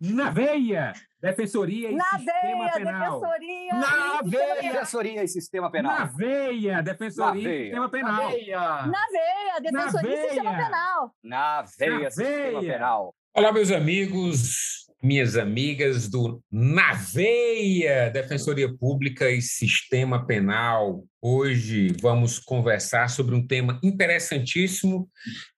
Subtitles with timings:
[0.00, 0.92] Na veia!
[1.20, 3.20] Defensoria e Na Sistema veia, Penal.
[3.20, 3.74] defensoria.
[3.74, 4.72] Na veia!
[4.72, 5.98] Defensoria e Sistema Penal.
[5.98, 6.82] Na veia!
[6.82, 7.64] Defensoria Na e veia.
[7.64, 8.22] Sistema Penal.
[8.88, 10.64] Na veia, defensoria e sistema veia.
[10.64, 11.14] penal.
[11.24, 12.72] Na veia, Na Sistema veia.
[12.74, 13.14] Penal.
[13.34, 21.04] Olá, meus amigos, minhas amigas do Na Veia, Defensoria Pública e Sistema Penal.
[21.20, 25.08] Hoje vamos conversar sobre um tema interessantíssimo,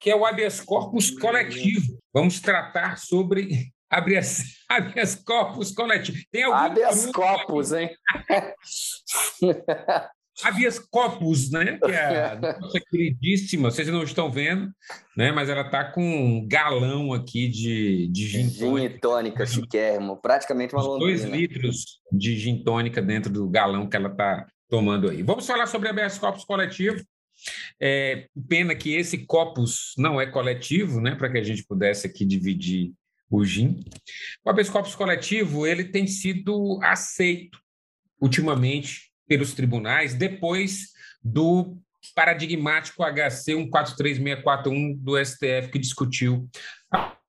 [0.00, 1.98] que é o habeas corpus coletivo.
[2.12, 6.18] Vamos tratar sobre habeas, habeas corpus coletivo.
[6.30, 7.12] Tem algum Habeas truque?
[7.14, 7.90] corpus, hein?
[10.44, 11.78] habeas corpus, né?
[11.78, 14.70] Que é a nossa queridíssima, vocês não estão vendo,
[15.16, 15.32] né?
[15.32, 18.94] Mas ela está com um galão aqui de, de gin Gin tônica.
[18.96, 20.16] e tônica, chiquérrimo.
[20.20, 25.10] Praticamente uma Uns dois litros de gin tônica dentro do galão que ela está tomando
[25.10, 25.22] aí.
[25.22, 27.02] Vamos falar sobre habeas corpus coletivo.
[27.80, 31.14] É, pena que esse corpus não é coletivo, né?
[31.14, 32.92] Para que a gente pudesse aqui dividir
[33.30, 33.80] o gin.
[34.44, 37.58] O habeas corpus coletivo ele tem sido aceito
[38.20, 41.76] ultimamente pelos tribunais depois do
[42.14, 46.48] paradigmático HC 143641 do STF que discutiu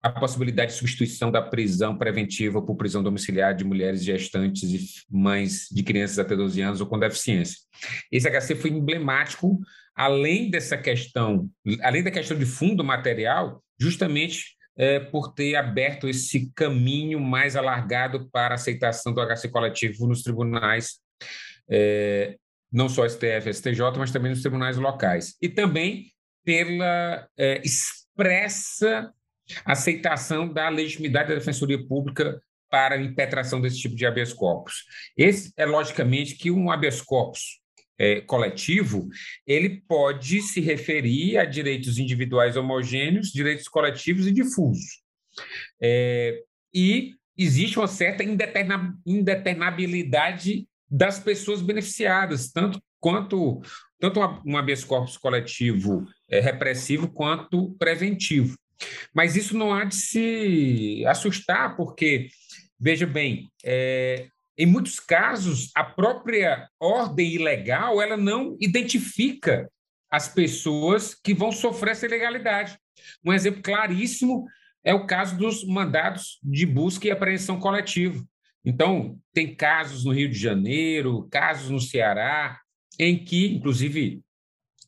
[0.02, 5.68] a possibilidade de substituição da prisão preventiva por prisão domiciliar de mulheres gestantes e mães
[5.70, 7.58] de crianças até 12 anos ou com deficiência.
[8.10, 9.60] Esse HC foi emblemático,
[9.94, 11.50] além dessa questão,
[11.82, 18.30] além da questão de fundo material, justamente é, por ter aberto esse caminho mais alargado
[18.32, 21.02] para a aceitação do HC coletivo nos tribunais
[21.70, 22.38] é,
[22.72, 25.36] não só STF, STJ, mas também nos tribunais locais.
[25.42, 26.14] E também
[26.46, 29.12] pela é, expressa
[29.66, 34.86] aceitação da legitimidade da Defensoria Pública para a impetração desse tipo de habeas corpus.
[35.18, 37.60] Esse é, logicamente, que um habeas corpus
[38.00, 39.10] é, coletivo,
[39.46, 45.02] ele pode se referir a direitos individuais homogêneos, direitos coletivos e difusos.
[45.82, 46.42] É,
[46.74, 53.62] e existe uma certa indeterna, indeternabilidade das pessoas beneficiadas, tanto quanto
[54.00, 58.58] tanto um habeas corpus coletivo é, repressivo quanto preventivo.
[59.14, 62.30] Mas isso não há de se assustar, porque,
[62.80, 64.28] veja bem, é,
[64.60, 69.72] em muitos casos, a própria ordem ilegal ela não identifica
[70.12, 72.78] as pessoas que vão sofrer essa ilegalidade.
[73.24, 74.46] Um exemplo claríssimo
[74.84, 78.28] é o caso dos mandados de busca e apreensão coletivo.
[78.66, 82.60] Então, tem casos no Rio de Janeiro, casos no Ceará,
[83.00, 84.22] em que, inclusive,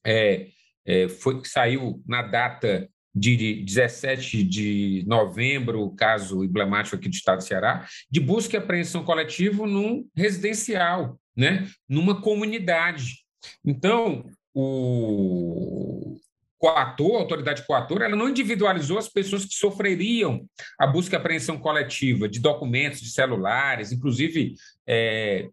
[0.05, 0.47] é,
[0.85, 7.39] é, foi, saiu na data de 17 de novembro, o caso emblemático aqui do Estado
[7.39, 11.67] do Ceará, de busca e apreensão coletivo num residencial, né?
[11.87, 13.25] numa comunidade.
[13.65, 16.17] Então, o
[16.61, 20.45] coator, a autoridade coatora, ela não individualizou as pessoas que sofreriam
[20.79, 24.53] a busca e apreensão coletiva de documentos, de celulares, inclusive
[24.87, 25.47] é,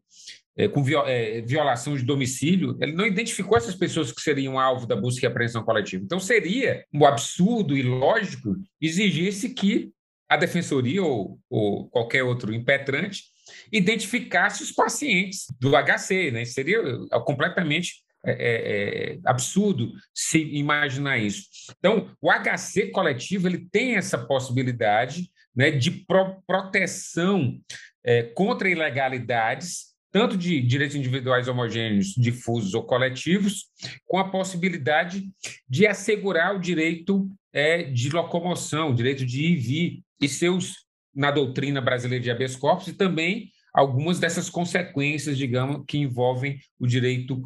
[0.54, 4.86] é, com viol é, violação de domicílio, ele não identificou essas pessoas que seriam alvo
[4.86, 6.04] da busca e apreensão coletiva.
[6.04, 9.90] Então, seria um absurdo e lógico exigir-se que
[10.28, 13.22] a defensoria ou, ou qualquer outro impetrante
[13.72, 16.44] identificasse os pacientes do HC, né?
[16.44, 16.82] Seria
[17.24, 21.44] completamente é, é, absurdo se imaginar isso.
[21.78, 27.58] Então, o HC coletivo ele tem essa possibilidade né, de pro proteção
[28.04, 33.66] é, contra ilegalidades, tanto de direitos individuais homogêneos, difusos ou coletivos,
[34.06, 35.28] com a possibilidade
[35.68, 40.86] de assegurar o direito é, de locomoção, o direito de ir e vir, e seus,
[41.14, 46.86] na doutrina brasileira de habeas corpus, e também algumas dessas consequências, digamos, que envolvem o
[46.86, 47.42] direito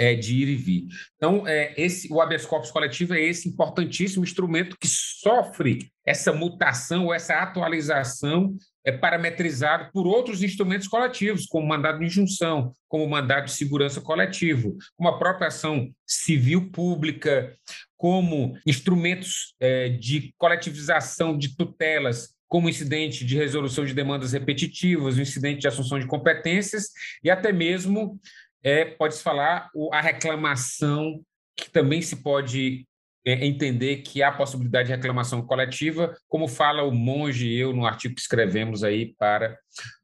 [0.00, 0.86] é, de ir e vir.
[1.16, 7.12] Então, é, esse, o habeas corpus coletivo é esse importantíssimo instrumento que sofre essa mutação,
[7.12, 13.52] essa atualização é parametrizado por outros instrumentos coletivos, como mandado de injunção, como mandado de
[13.52, 17.54] segurança coletivo, como a própria ação civil pública,
[17.94, 25.20] como instrumentos é, de coletivização de tutelas, como incidente de resolução de demandas repetitivas, o
[25.20, 26.88] incidente de assunção de competências
[27.22, 28.18] e até mesmo
[28.62, 31.20] é, pode-se falar a reclamação
[31.56, 32.86] que também se pode
[33.24, 37.86] é, entender que há possibilidade de reclamação coletiva, como fala o Monge e eu no
[37.86, 39.58] artigo que escrevemos aí para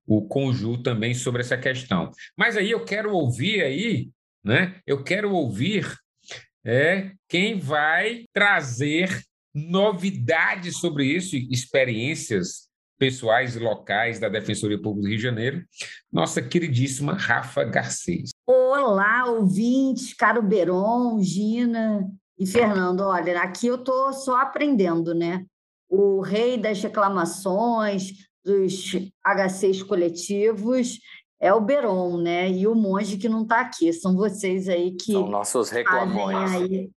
[0.06, 2.10] o Conju também sobre essa questão.
[2.36, 4.10] Mas aí eu quero ouvir aí,
[4.44, 4.80] né?
[4.86, 5.92] Eu quero ouvir
[6.64, 9.22] é, quem vai trazer
[9.54, 12.68] novidades sobre isso, experiências
[12.98, 15.64] pessoais e locais da Defensoria Pública do Rio de Janeiro,
[16.12, 18.30] nossa queridíssima Rafa Garcês.
[18.46, 22.08] Olá, ouvintes, caro Beron, Gina
[22.38, 23.00] e Fernando.
[23.00, 25.44] Olha, aqui eu estou só aprendendo, né?
[25.88, 28.12] O rei das reclamações,
[28.44, 28.92] dos
[29.24, 30.98] HCs coletivos,
[31.40, 32.50] é o Beron, né?
[32.50, 33.92] E o monge que não está aqui.
[33.92, 35.12] São vocês aí que.
[35.12, 36.52] São nossos reclamões.
[36.52, 36.90] Aí...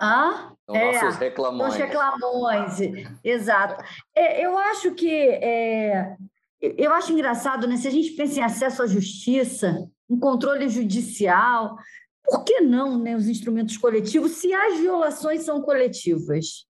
[0.00, 0.52] Hã?
[0.66, 1.72] São é, nossos reclamões.
[1.72, 2.78] Os reclamões,
[3.22, 3.84] exato.
[4.14, 5.10] É, eu acho que.
[5.10, 6.16] É,
[6.60, 7.76] eu acho engraçado, né?
[7.76, 11.76] Se a gente pensa em acesso à justiça, em controle judicial,
[12.24, 16.66] por que não né, os instrumentos coletivos, se as violações são coletivas?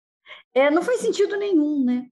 [0.55, 2.07] É, não faz sentido nenhum, né?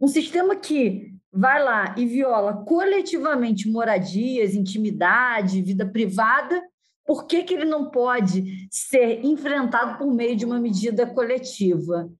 [0.00, 6.62] Um sistema que vai lá e viola coletivamente moradias, intimidade, vida privada,
[7.06, 12.10] por que, que ele não pode ser enfrentado por meio de uma medida coletiva?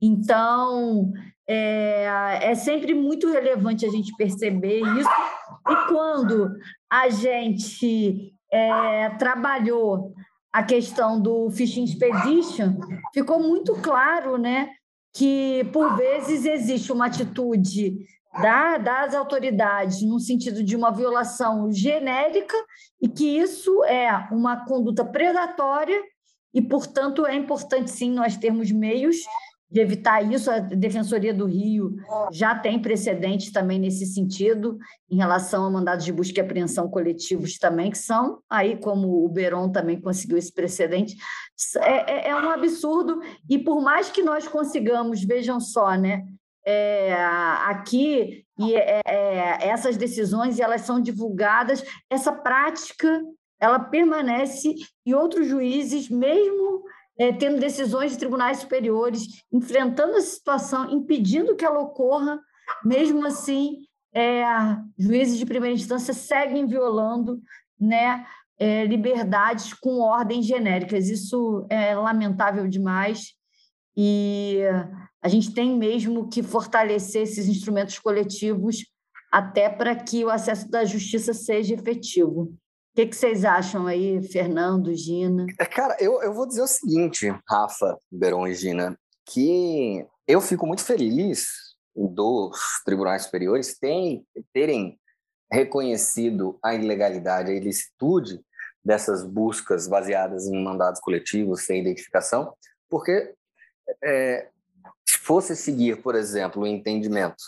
[0.00, 1.12] Então,
[1.48, 5.10] é, é sempre muito relevante a gente perceber isso.
[5.68, 6.54] E quando
[6.88, 10.14] a gente é, trabalhou
[10.52, 12.78] a questão do Fishing Expedition,
[13.12, 14.70] ficou muito claro né,
[15.12, 17.96] que, por vezes, existe uma atitude
[18.42, 22.56] da, das autoridades no sentido de uma violação genérica
[23.00, 26.00] e que isso é uma conduta predatória
[26.52, 29.16] e, portanto, é importante, sim, nós termos meios
[29.70, 30.50] de evitar isso.
[30.50, 31.96] A Defensoria do Rio
[32.32, 34.78] já tem precedentes também nesse sentido,
[35.10, 39.28] em relação a mandados de busca e apreensão coletivos também, que são, aí como o
[39.28, 41.16] Beron também conseguiu esse precedente,
[41.78, 46.24] é, é, é um absurdo, e por mais que nós consigamos, vejam só, né,
[46.66, 47.14] é,
[47.66, 53.22] aqui e é, é, essas decisões elas são divulgadas, essa prática
[53.60, 54.74] ela permanece
[55.04, 56.82] e outros juízes, mesmo
[57.18, 59.22] é, tendo decisões de tribunais superiores,
[59.52, 62.38] enfrentando a situação, impedindo que ela ocorra,
[62.84, 64.44] mesmo assim, é,
[64.98, 67.40] juízes de primeira instância seguem violando
[67.78, 68.26] né,
[68.58, 71.08] é, liberdades com ordens genéricas.
[71.08, 73.35] Isso é lamentável demais
[73.96, 74.60] e
[75.22, 78.84] a gente tem mesmo que fortalecer esses instrumentos coletivos
[79.32, 82.42] até para que o acesso da justiça seja efetivo.
[82.42, 82.56] O
[82.96, 85.46] que, que vocês acham aí, Fernando, Gina?
[85.58, 90.66] É, cara, eu, eu vou dizer o seguinte, Rafa, Beron e Gina, que eu fico
[90.66, 91.48] muito feliz
[91.94, 94.98] dos tribunais superiores terem, terem
[95.50, 98.40] reconhecido a ilegalidade, a ilicitude
[98.84, 102.54] dessas buscas baseadas em mandados coletivos sem identificação,
[102.88, 103.34] porque
[104.02, 104.48] é,
[105.06, 107.44] se fosse seguir, por exemplo, o entendimento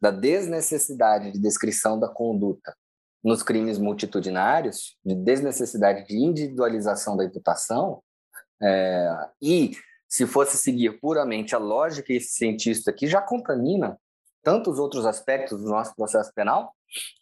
[0.00, 2.74] da desnecessidade de descrição da conduta
[3.22, 8.02] nos crimes multitudinários, de desnecessidade de individualização da imputação,
[8.60, 9.72] é, e
[10.08, 13.96] se fosse seguir puramente a lógica eficientista que já contamina
[14.42, 16.74] tantos outros aspectos do nosso processo penal,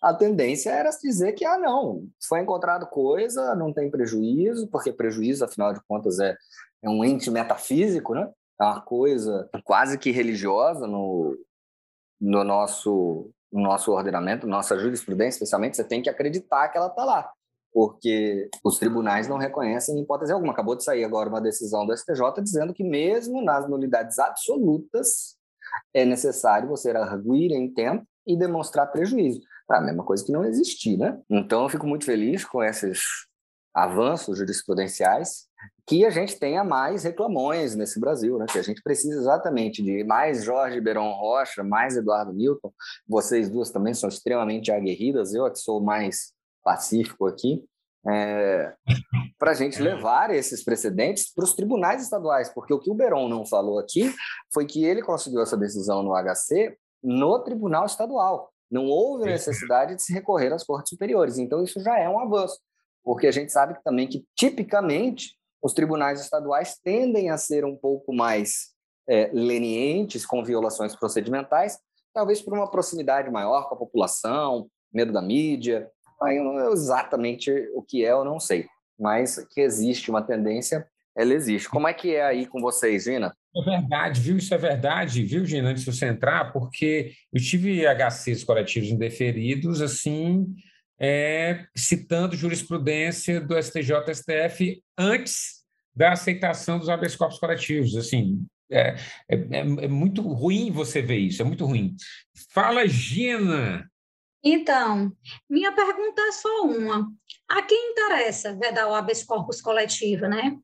[0.02, 5.44] a tendência era dizer que, ah, não, foi encontrado coisa, não tem prejuízo, porque prejuízo,
[5.44, 6.37] afinal de contas, é,
[6.82, 8.28] é um ente metafísico, né?
[8.61, 11.37] É uma coisa quase que religiosa no,
[12.21, 17.05] no nosso no nosso ordenamento, nossa jurisprudência, especialmente, você tem que acreditar que ela está
[17.05, 17.33] lá,
[17.73, 20.52] porque os tribunais não reconhecem em hipótese alguma.
[20.52, 25.37] Acabou de sair agora uma decisão do STJ dizendo que mesmo nas nulidades absolutas
[25.93, 29.40] é necessário você arguir em tempo e demonstrar prejuízo.
[29.71, 31.21] É a mesma coisa que não existir, né?
[31.29, 33.00] Então, eu fico muito feliz com esses
[33.75, 35.49] avanços jurisprudenciais
[35.90, 38.47] que a gente tenha mais reclamões nesse Brasil, né?
[38.49, 42.73] que a gente precisa exatamente de mais Jorge Beron Rocha, mais Eduardo Milton.
[43.09, 46.32] Vocês duas também são extremamente aguerridas, eu é que sou mais
[46.62, 47.64] pacífico aqui,
[48.09, 48.73] é,
[49.37, 53.28] para a gente levar esses precedentes para os tribunais estaduais, porque o que o Beron
[53.28, 54.14] não falou aqui
[54.54, 58.52] foi que ele conseguiu essa decisão no HC no tribunal estadual.
[58.70, 62.61] Não houve necessidade de se recorrer às cortes superiores, então isso já é um avanço
[63.02, 68.14] porque a gente sabe também que, tipicamente, os tribunais estaduais tendem a ser um pouco
[68.14, 68.71] mais
[69.09, 71.79] é, lenientes com violações procedimentais,
[72.14, 75.88] talvez por uma proximidade maior com a população, medo da mídia.
[76.23, 76.38] Aí
[76.73, 78.67] exatamente o que é, eu não sei,
[78.99, 80.87] mas que existe uma tendência,
[81.17, 81.69] ela existe.
[81.69, 83.35] Como é que é aí com vocês, Gina?
[83.57, 84.37] É verdade, viu?
[84.37, 89.83] Isso é verdade, viu, Gina, antes de você entrar, porque eu tive HCs coletivos indeferidos,
[89.83, 90.47] assim,
[91.00, 95.64] é, citando jurisprudência do STJ-STF antes
[95.97, 97.97] da aceitação dos habeas corpus coletivos.
[97.97, 98.95] Assim, é,
[99.28, 101.97] é, é, muito ruim você ver isso, é muito ruim.
[102.52, 103.90] Fala, Gina.
[104.45, 105.12] Então,
[105.49, 107.11] minha pergunta é só uma.
[107.49, 110.57] A quem interessa vedar o habeas corpus coletivo, né?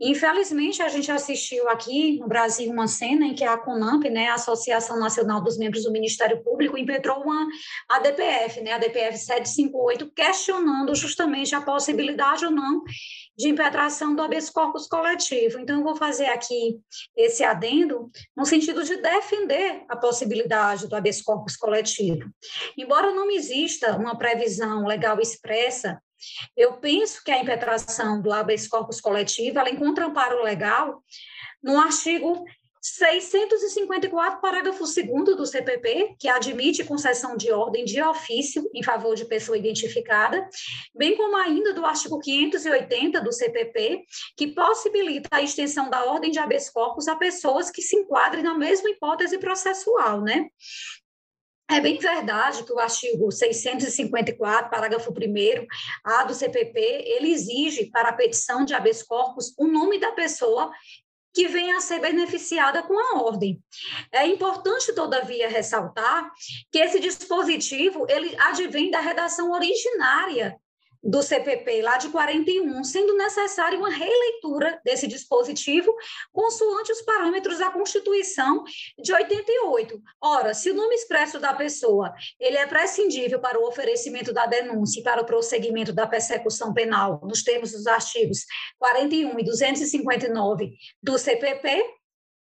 [0.00, 4.34] Infelizmente, a gente assistiu aqui no Brasil uma cena em que a CONAMP, né, a
[4.34, 7.46] Associação Nacional dos Membros do Ministério Público, impetrou uma
[7.86, 12.82] ADPF, né, a DPF 758, questionando justamente a possibilidade ou não
[13.36, 15.58] de impetração do habeas corpus coletivo.
[15.58, 16.78] Então, eu vou fazer aqui
[17.14, 22.30] esse adendo no sentido de defender a possibilidade do habeas corpus coletivo.
[22.76, 26.00] Embora não exista uma previsão legal expressa
[26.56, 31.02] eu penso que a impetração do habeas corpus coletivo, ela encontra amparo legal
[31.62, 32.44] no artigo
[32.82, 39.26] 654, parágrafo 2 do CPP, que admite concessão de ordem de ofício em favor de
[39.26, 40.48] pessoa identificada,
[40.94, 44.02] bem como ainda do artigo 580 do CPP,
[44.34, 48.56] que possibilita a extensão da ordem de habeas corpus a pessoas que se enquadrem na
[48.56, 50.46] mesma hipótese processual, né?
[51.70, 55.66] É bem verdade que o artigo 654, parágrafo 1
[56.02, 60.72] A do CPP, ele exige para a petição de habeas corpus o nome da pessoa
[61.32, 63.62] que venha a ser beneficiada com a ordem.
[64.10, 66.28] É importante, todavia, ressaltar
[66.72, 70.58] que esse dispositivo ele advém da redação originária
[71.02, 75.94] do CPP, lá de 41, sendo necessária uma releitura desse dispositivo
[76.32, 78.64] consoante os parâmetros da Constituição
[78.98, 80.00] de 88.
[80.20, 85.00] Ora, se o nome expresso da pessoa ele é prescindível para o oferecimento da denúncia
[85.00, 88.44] e para o prosseguimento da persecução penal, nos termos dos artigos
[88.78, 91.99] 41 e 259 do CPP,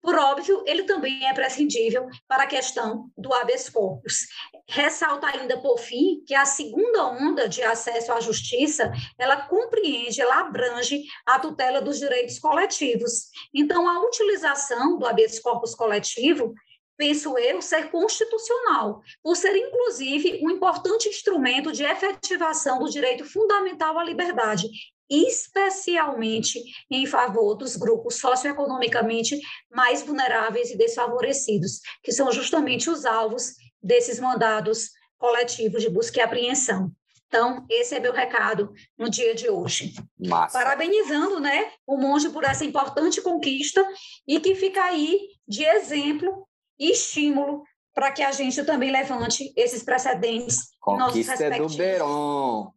[0.05, 4.27] por óbvio, ele também é prescindível para a questão do habeas corpus.
[4.69, 10.41] Ressalta ainda, por fim, que a segunda onda de acesso à justiça, ela compreende, ela
[10.41, 13.29] abrange a tutela dos direitos coletivos.
[13.51, 16.53] Então, a utilização do habeas corpus coletivo
[16.95, 23.97] penso eu, ser constitucional, por ser, inclusive, um importante instrumento de efetivação do direito fundamental
[23.97, 24.69] à liberdade
[25.09, 29.39] especialmente em favor dos grupos socioeconomicamente
[29.71, 36.21] mais vulneráveis e desfavorecidos, que são justamente os alvos desses mandados coletivos de busca e
[36.21, 36.91] apreensão.
[37.27, 39.93] Então, esse é meu recado no dia de hoje.
[40.17, 40.57] Massa.
[40.57, 43.85] Parabenizando né, o monge por essa importante conquista
[44.27, 46.47] e que fica aí de exemplo
[46.79, 50.57] e estímulo para que a gente também levante esses precedentes.
[50.79, 52.71] Conquista do Beron.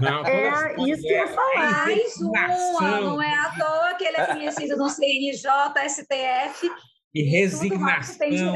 [0.00, 1.86] Não, é isso que eu ia falar.
[1.86, 5.50] Mais uma, não é à toa que ele é conhecido no CNJ,
[5.88, 6.70] STF.
[7.14, 8.54] E resignação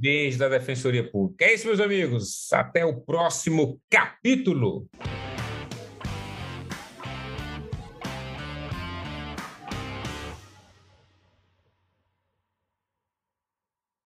[0.00, 1.44] vez da Defensoria Pública.
[1.44, 2.50] É isso, meus amigos.
[2.52, 4.88] Até o próximo capítulo.